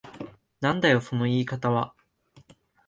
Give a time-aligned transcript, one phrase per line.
[0.61, 1.93] なんだよその言い方は。